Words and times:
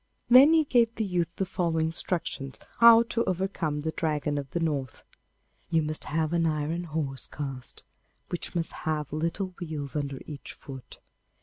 Then 0.31 0.53
he 0.53 0.63
gave 0.63 0.95
the 0.95 1.05
youth 1.05 1.29
the 1.35 1.45
following 1.45 1.85
instructions 1.85 2.57
how 2.79 3.03
to 3.03 3.23
overcome 3.25 3.81
the 3.81 3.91
Dragon 3.91 4.39
of 4.39 4.49
the 4.49 4.59
North: 4.59 5.03
'You 5.69 5.83
must 5.83 6.05
have 6.05 6.33
an 6.33 6.47
iron 6.47 6.85
horse 6.85 7.27
cast, 7.27 7.83
which 8.29 8.55
must 8.55 8.71
have 8.89 9.13
little 9.13 9.53
wheels 9.59 9.95
under 9.95 10.19
each 10.25 10.53
foot. 10.53 10.97